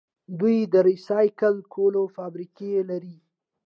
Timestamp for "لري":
2.89-3.15